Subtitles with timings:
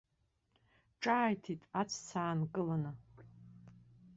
[1.01, 2.91] Ҿааиҭит аҵәца аанкыланы.